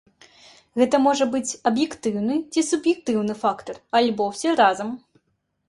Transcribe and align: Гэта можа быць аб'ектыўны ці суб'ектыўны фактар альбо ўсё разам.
Гэта 0.81 0.99
можа 1.07 1.27
быць 1.35 1.57
аб'ектыўны 1.71 2.39
ці 2.51 2.65
суб'ектыўны 2.71 3.39
фактар 3.45 3.75
альбо 4.03 4.31
ўсё 4.33 4.59
разам. 4.65 4.99